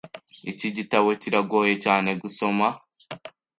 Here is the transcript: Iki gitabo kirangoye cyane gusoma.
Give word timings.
Iki 0.51 0.67
gitabo 0.77 1.07
kirangoye 1.21 1.73
cyane 1.85 2.09
gusoma. 2.21 2.67